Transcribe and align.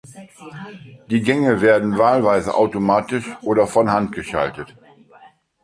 Die 1.11 1.21
Gänge 1.21 1.61
werden 1.61 1.95
wahlweise 1.95 2.55
automatisch 2.55 3.29
oder 3.43 3.67
von 3.67 3.91
Hand 3.91 4.13
geschaltet. 4.13 4.75